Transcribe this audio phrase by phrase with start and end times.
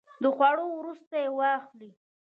[0.23, 1.91] د خوړو وروسته یی واخلئ